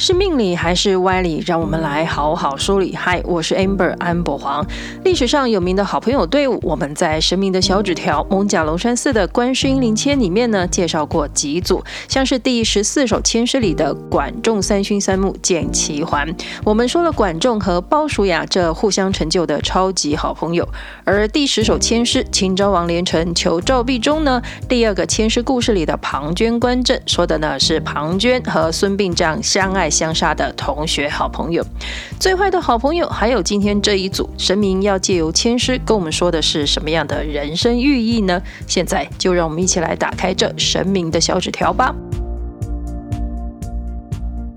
[0.00, 1.42] 是命理还是歪理？
[1.44, 2.96] 让我们来好好梳理。
[2.96, 4.66] 嗨，我是 Amber 安博黄。
[5.04, 16.26] 历史上有名的好朋友队伍，我们在神明的小纸条蒙甲龙山寺的观世音灵签里面呢，介绍过几组，像是第十四首签诗里的管仲三勋三木见齐桓。
[16.64, 20.66] 我们说了管仲和鲍叔牙这互相成就的超级好朋友，
[21.04, 31.64] 而第十首签诗秦昭王连城求赵必忠呢，第二个签诗故事里的庞涓观阵，说的呢是庞涓和孙膑这样相爱相杀的同学好朋友，
[32.18, 38.40] 最坏的好朋友，还有今天这一组神明要借由签师跟我们说的是什么样的人生寓意呢？
[38.66, 41.94] 现在就让我们一起来打开这神明的小纸条吧。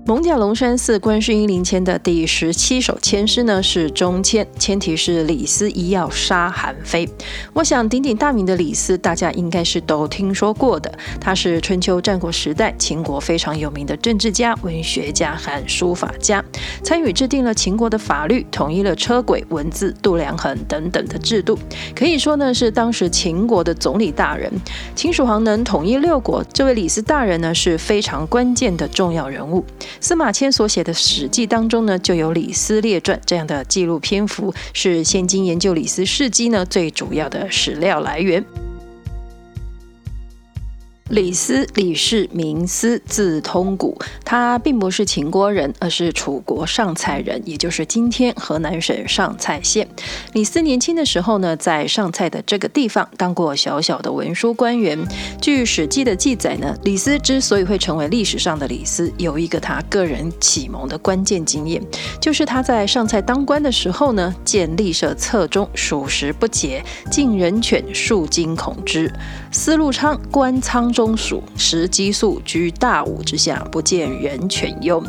[0.06, 7.08] 艋舺龙山寺观世音灵签的第十七首签诗呢，是中签，签题是李斯一要杀韩非。
[7.54, 10.92] 我想鼎鼎大名的李斯，大家应该是都听说过的。
[11.18, 16.44] 他是春秋战国时代秦国非常有名的政治家、文学家和书法家，
[16.82, 21.58] 参与制定了秦国的法律，统一了车轨、文字、度量衡等等的制度，
[21.96, 24.52] 可以说呢是当时秦国的总理大人。
[24.94, 29.64] 秦始皇能统一六国，这位李斯大人呢是非常关键的重要人物。
[30.00, 38.44] 司马迁所写的《史记》当中呢，就有《李斯列传》这样的记录篇幅，是现今研究李斯事迹呢最主要的史料来源。
[41.10, 43.98] 李斯，李氏，名思，字通古。
[44.24, 49.86] 他并不是秦国人，而是楚国上蔡人，也就是今天河南省上蔡县。
[50.32, 54.98] 李斯年轻的时候呢，在上蔡的这个地方当过小小的文书官员。
[55.42, 61.82] 据《史记》的记载呢，李斯之所以会成为历史上的李斯，有一个他个人启蒙的关键经验，
[62.18, 69.12] 就是他在上蔡当官的时候呢，见吏舍厕中鼠食不解，近人犬数惊恐之。
[69.52, 75.02] 司陆昌官仓中松鼠，食鸡粟，居大屋之下，不见人犬哟。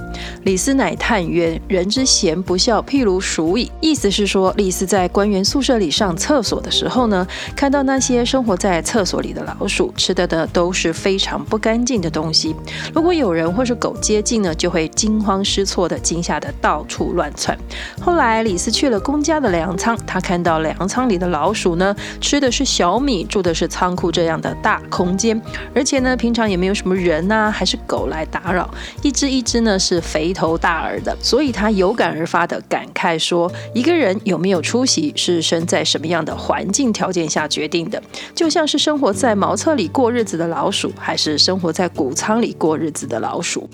[0.44, 7.26] 李斯乃叹曰：“人之贤不肖，譬如鼠矣。”意思是说，李斯在官员宿舍里上厕所的时候呢，
[7.56, 12.54] 看到那些生活在厕所里的老鼠，吃的的都是非常不干净的东西。
[12.94, 17.58] 如果有人或是狗接近呢，就会惊慌失措的、惊吓的到处乱窜。
[18.02, 24.36] 后来李斯去了公家的粮仓，他看到粮仓里的老鼠呢，吃的是小米，住的是仓库这样。
[24.36, 25.42] 的大空间，
[25.76, 38.02] 而且呢，平常也没有什么人呐、啊，还是狗来打扰，一只一只呢是肥头大耳的，所以他有感而发的感慨说：一个人有没有出息，是生在什么样的环境条件下决定的，
[38.34, 43.70] 就像是生活在茅厕里过日子的老鼠，还是生活在谷仓里过日子的老鼠。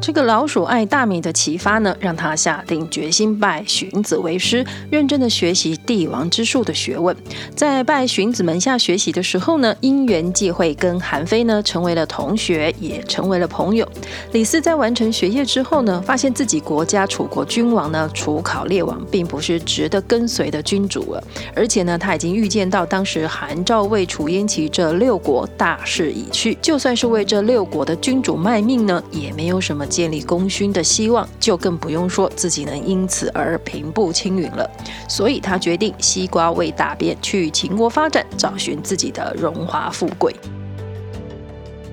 [0.00, 7.16] 这个老鼠爱大米的启发呢，让他下定决心拜荀子为师，认真的学习帝王之术的学问。
[7.54, 13.88] 在拜荀子门下学习的时候呢，因缘际会跟韩非呢成为了同学，也成为了朋友。
[14.32, 29.86] 李斯在完成学业之后呢，发现自己国家楚国君王呢，楚考烈王并不是值得跟随的君主了，而且呢，他已经预见到当时韩赵魏楚燕齐这六国大势已去，就算是为这六国的君主卖命呢，也没有什么。
[29.86, 34.68] 建立功勋的希望，就更不用说自己能因此而平步青云了。
[35.08, 40.34] 所以他决定西瓜偎大边，去秦国发展，找寻自己的荣华富贵。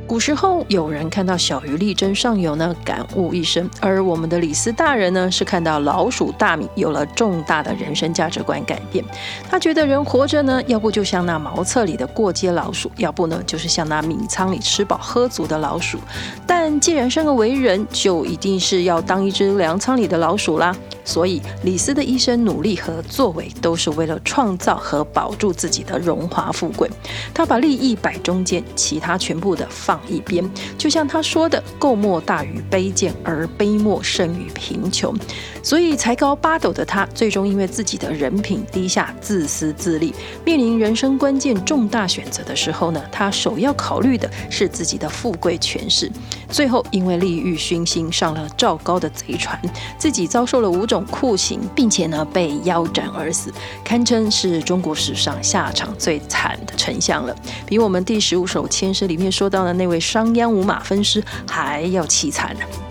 [0.06, 9.04] 古时候有人看到小鱼力争上游呢，感悟一生；而我们的李斯大人呢，是看到老鼠大米，有了重大的人生价值观改变。
[9.50, 15.98] 他觉得人活着呢，要不就像那茅厕里的过街老鼠，要不呢就是像那米仓里吃饱喝足的老鼠。
[16.46, 20.76] 但既然生而为人，就一定是要当一只粮仓里的老鼠啦。
[21.06, 26.90] 所以，李斯的一生努力和作为，都是为了创造和保住自己的荣华富贵。
[27.34, 30.50] 他把利益摆中间，其他全部的放一边。
[30.78, 35.14] 就像他说的：“垢莫大于卑贱，而卑莫胜于贫穷。”
[35.62, 40.14] 所以，才高八斗的他，最终因为自己的人品低下，自私自利，
[40.46, 46.09] 面临人生关键重大选择的时候呢，他首要考虑的是自己的富贵权势。
[46.50, 49.59] 最后，因为利欲熏心，上了赵高的贼船，
[49.97, 50.92] 自己遭受了五种。
[50.93, 53.51] 种酷刑，并且呢被腰斩而死，
[53.84, 57.35] 堪称是中国史上下场最惨的丞相了，
[57.66, 62.83] 比我们第十五首千诗里面说到的那位商鞅五马分尸还要凄惨呢。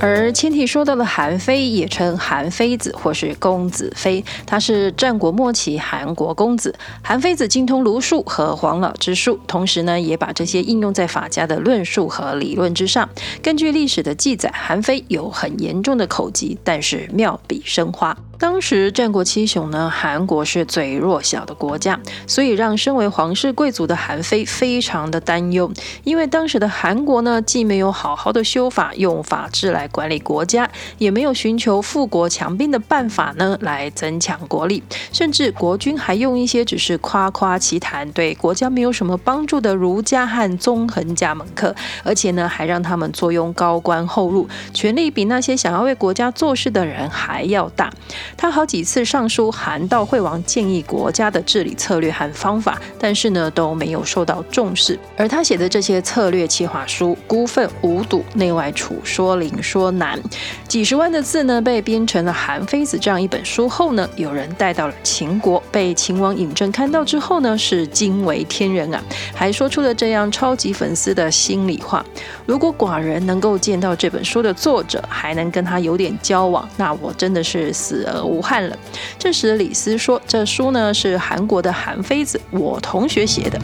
[0.00, 6.72] 而千题说到的韩非，也称韩非子或是公子非，他是战国末期韩国公子。
[7.02, 13.08] 韩非子精通儒术和黄老之术，同时呢也把这些应用在法家的论述和理论之上。
[13.42, 18.16] 根据历史的记载，韩非有很严重的口疾，但是妙笔生花。
[18.38, 21.98] 当时战国七雄呢，韩国是最弱小的国家，
[22.28, 25.72] 所以让身为皇室贵族的韩非非常的担忧，
[26.04, 41.74] 因为当时的韩国呢，既没有好好的修法，用法治来管理国家，也没有寻求富国强兵的办法呢，来增强国力，甚至国君还用一些只是夸夸其谈，对国家没有什么帮助的儒家和纵横家门客，
[42.04, 47.92] 而且呢，还让他们坐拥高官厚禄，权力比那些想要为国家做事的人还要大。
[48.36, 54.98] 他好几次上书韩到惠王，建议国家的治理策略和方法，但是呢都没有受到重视。
[55.16, 60.20] 而他写的这些策略计划书，孤愤无睹，内外处说灵说难，
[60.66, 69.02] 几十万的字呢，被编成了《韩非子》这样一本书后呢，有人带到了秦国，被秦王嬴政看到之后呢，是惊为天人啊，
[69.34, 72.04] 还说出了这样超级粉丝的心里话：
[72.46, 78.78] 如果寡人能够见到这本书的作者，还能跟他有点交往，那我真的是死而无憾了。
[79.18, 83.58] 这时李斯说：“这书呢是韩国的韩非子，我同学写的。”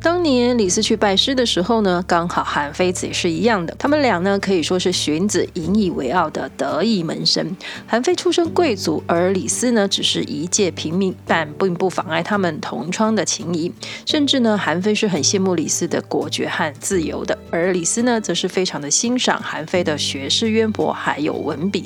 [0.00, 3.74] 当年李斯去拜师的时候呢，刚好韩非子也是一样的。
[3.78, 7.56] 他们俩呢可以说是荀子引以为傲的得意门生。
[7.86, 13.72] 韩非出身贵族，而李斯呢只是一介平民，但并不妨碍他们同窗的情谊。
[14.06, 21.84] 甚至呢，韩非是很羡慕李斯的果决和自由的，而李斯呢则是非常的欣赏韩非的学识渊博，还有文笔。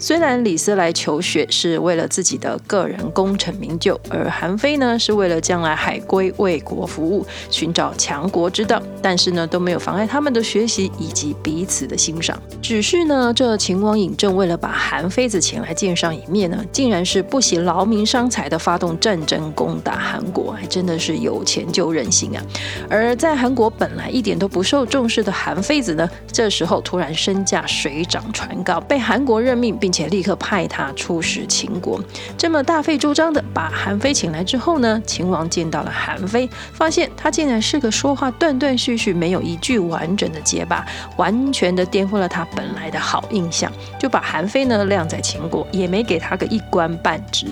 [0.00, 12.40] 虽然李斯来求学是为了自己的个人功成名就，而韩非呢是为了将来海归为国服务，寻找强国之道，但是呢都没有妨碍他们的学习以及彼此的欣赏。
[12.62, 22.42] 只是呢，这秦王嬴政为了把韩非子请来见上一面呢，竟然是不惜劳民伤财的发动战争攻打韩国，还真的是有钱就任性啊！
[22.88, 29.87] 而在韩国本来一点都不受重视的韩非子呢，这时候突然身价水涨船高，被韩国任命并。
[29.88, 31.98] 并且立刻派他出使秦国，
[32.36, 40.84] 这么大费周章的把韩非请来之后呢，秦王见到了韩非，发现他竟然是个说话断断续续、没有一句完整的结巴，
[41.16, 47.46] 完全的颠覆了他本来的好印象，就把韩非呢晾在秦国，也没给他个一官半职。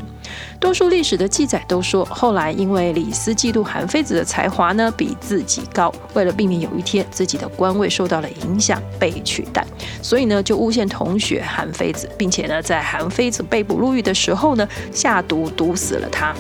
[0.58, 9.64] 多数历史的记载都说，后来因为李斯嫉妒韩非子的才华呢比自己高，为了避免有一天自己的官位受到了影响被取代，
[10.02, 16.34] 所以呢就诬陷同学韩非子，并且呢在韩非子被捕入狱的时候呢下毒毒死了他。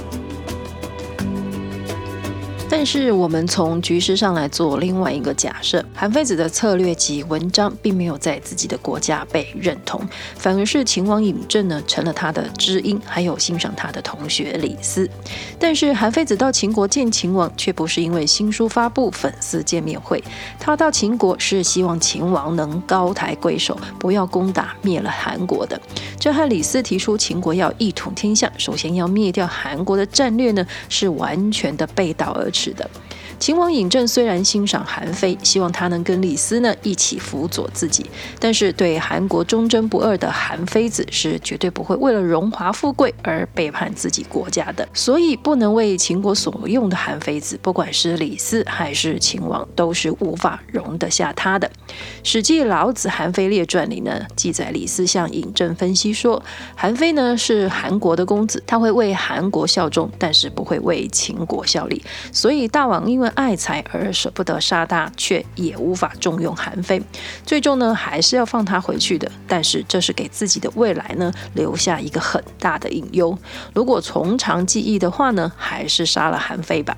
[2.78, 10.06] 但是我们从局势上来做另外一个假设，韩非子的策略及文章并没有在自己的国家被认同，
[10.36, 15.08] 反而是秦王嬴政呢成了他的知音，还有欣赏他的同学李斯。
[15.58, 20.22] 但是韩非子到秦国见秦王，却不是因为新书发布、粉丝见面会，
[20.60, 25.80] 他到秦国是希望秦王能高抬贵手，不要攻打灭了韩国的。
[26.20, 32.88] 这和李斯提出秦国要一统天下，首先要灭掉韩国的战略呢，是完全的背道而驰的。
[33.38, 38.06] 秦王嬴政虽然欣赏韩非，希望他能跟李斯呢一起辅佐自己，
[38.40, 44.88] 但是对韩国忠贞不二的韩非子是绝对不会为了荣华富贵而背叛自己国家的。
[44.94, 51.68] 所以不能为秦国所用的韩非子，不管是李斯还是秦王，都是无法容得下他的。
[52.22, 56.42] 《史记·老子·韩非列传》里呢记载，李斯向嬴政分析说，
[56.74, 62.02] 韩非呢是韩国的公子，他会为韩国效忠，但是不会为秦国效力。
[62.32, 67.02] 所以大王因为爱才而舍不得杀他，却也无法重用韩非，
[67.44, 69.30] 最终呢还是要放他回去的。
[69.46, 73.36] 但是这是给自己的未来呢留下一个很大的隐忧。
[73.74, 76.96] 如果从长计议的话呢，还是杀了韩非吧。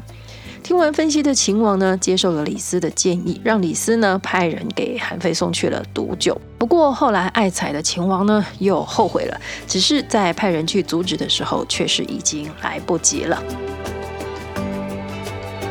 [0.60, 6.38] 听完分析的秦王呢，接受了李斯的建议，让李斯呢派人给韩非送去了毒酒。
[6.58, 13.42] 不过后来爱才的秦王呢又后悔了，只是在派人去阻止的时候，却是已经来不及了。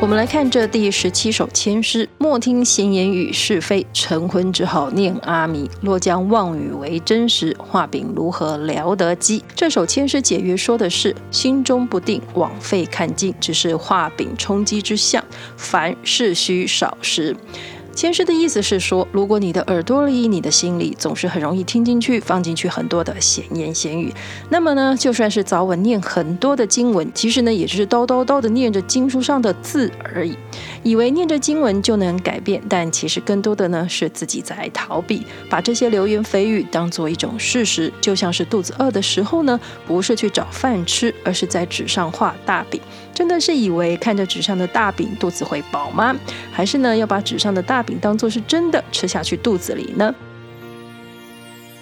[0.00, 5.68] 我们来看这第十七首千诗：莫听闲言语是非，成婚之后念阿弥。
[5.80, 9.42] 若将妄语为真实，画饼如何聊得饥？
[9.56, 15.22] 这首千诗解曰说的是心中不定，枉费看经，只是画饼充饥之相，
[15.56, 17.36] 凡事需少时。
[17.98, 24.14] 签诗的意思是说，如果你的耳朵里、你的心里总是很容易听进去、放进去很多的闲言闲语，
[24.50, 30.36] 那么呢，就算是早晚念很多的经文，其实呢，也就是叨叨叨的念着经书上的字而已。
[30.84, 42.80] 以为念着经文就能改变，但其实更多的呢是自己在逃避，把这些流言蜚语当做一种事实，就像是肚子饿的时候呢，不是去找饭吃，而是在纸上画大饼。
[43.18, 46.14] 真的是以为看着纸上的大饼肚子会饱吗？
[46.52, 50.14] 还是呢要把纸上的大饼当做是真的吃下去肚子里呢？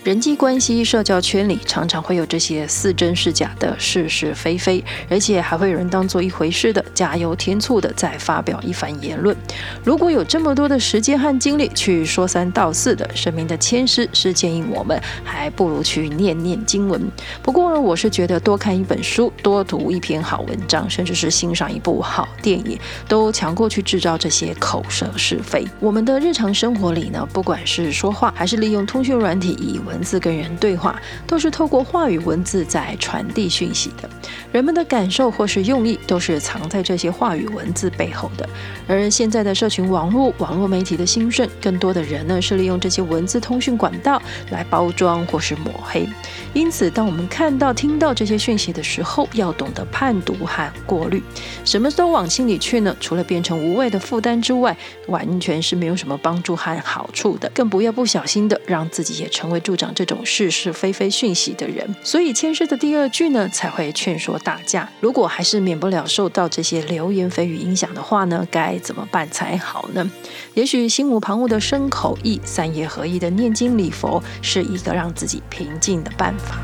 [0.06, 9.36] 人际关系、社交圈里常常会有这些似真是假的是是非非，而且还会有人当做一回事的加油添醋的再发表一番言论。
[9.82, 17.02] 如果有这么多的时间和精力去说三道四的，神明的签诗是建议我们还不如去念念经文。
[17.42, 25.66] 不过呢，我是觉得多看一本书、多读一篇好文章，甚至是欣赏一部好电影，都强过去制造这些口舌是非。
[25.80, 34.06] 我们的日常生活里呢，不管是说话，还是利用通讯软体以文文字跟人对话，都是透过话语文字在传递讯息的。
[34.52, 38.46] 人们的感受或是用意，都是藏在这些话语文字背后的。
[38.86, 46.06] 而现在的社群网络、网络媒体的兴盛，更多的人呢是利用这些文字通讯管道来包装或是抹黑。
[46.52, 51.22] 因此，当我们看到、听到这些讯息的时候，要懂得判读和过滤。
[51.64, 52.94] 什么都往心里去呢？
[53.00, 54.76] 除了变成无谓的负担之外，
[55.08, 57.50] 完全是没有什么帮助和好处的。
[57.54, 61.94] 更不要不小心的让自己也成为助长这种是是非非讯息的人。
[62.02, 70.10] 所以，牵涉的第二句呢，才会劝说大家：如果还是免不了受到这些流言蜚语影响的话呢，该怎么办才好呢？
[70.54, 76.58] 也许心无旁骛的生口意三业合一的念经礼佛，是一个让自己平静的办法。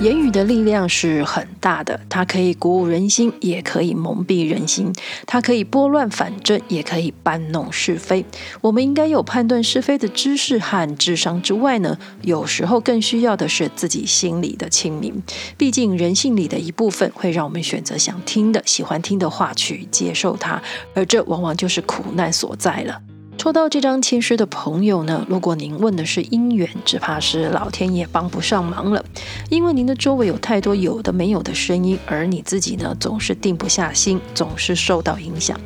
[0.00, 4.92] 言语的力量是很大的，它可以鼓舞人心，也可以蒙蔽人心；
[5.26, 8.24] 它可以拨乱反正，也可以搬弄是非。
[8.60, 15.20] 我们应该有判断是非的知识和智商之外呢，有时候更需要的是自己心里的清明。
[15.56, 20.62] 毕竟人性里的一部分会让我们选择想听的、喜欢听的话去接受它，
[20.94, 23.00] 而这往往就是苦难所在了。
[23.48, 29.02] 抽到这张签诗的朋友呢，如果您问的是姻缘，只怕是老天爷帮不上忙了，
[29.48, 35.58] 因为您的周围有太多有的没有的声音，而你自己呢，总是定不下心，总是受到影响。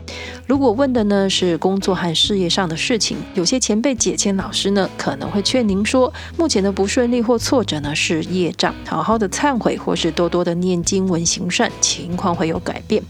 [0.46, 13.02] 如果问的呢是工作和事业上的事情，有些前辈解签老师呢可能会劝您说，目前的不顺利或挫折呢是业障，好好的忏悔或是多多的念经文行善，情况会有改变。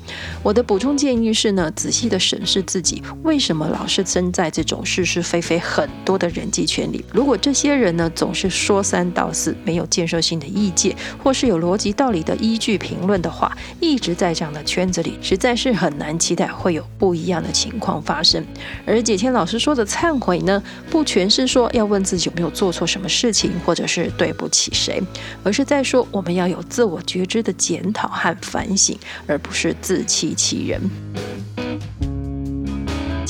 [0.43, 7.05] 我的补充建议是呢，仔细的审视自己，为什么老是身在这种是是非非很多的人际圈里？
[7.13, 17.43] 如果这些人呢总是说三道四，没有建设性的意见，或是有逻辑道理的依据评论的话，一直在这样的圈子里，实在是很难期待会有不一样。
[17.43, 18.47] 的情况发生，
[18.87, 25.03] 而解签老师说的忏悔呢，不全是说要问自己有没有做错什么事情，或者是对不起谁，
[25.43, 30.81] 而是在说我们要有自我觉知的检讨和反省，而不是自欺欺人。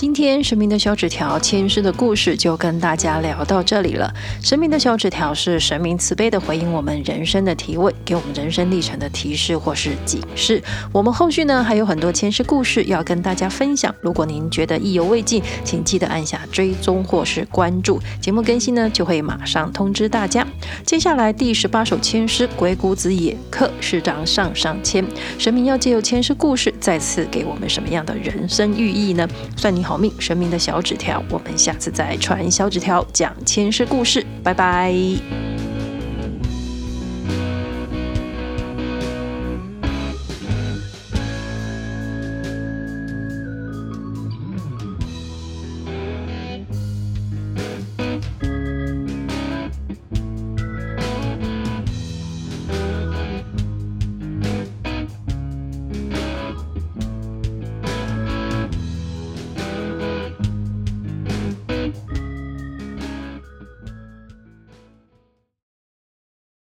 [0.03, 4.13] 今天神明的小纸条签诗的故事就跟大家聊到这里了。
[4.43, 10.61] 神明的小纸条是神明慈悲的回应我们人生的提问，给我们人生历程的提示或是警示。
[10.93, 13.95] 我们后续呢还有很多签诗故事要跟大家分享。
[14.01, 20.45] 如果您觉得意犹未尽，请记得按下追踪或是关注，节目更新呢就会马上通知大家。
[20.85, 25.07] 接下来第十八首签诗《鬼谷子野客》是张上上签，
[25.39, 29.29] 神明要借由签诗故事再次给我们什么样的人生寓意呢？
[29.57, 34.93] 算你好命，神明的小纸条，我们下次再传小纸条讲千世故事，拜拜。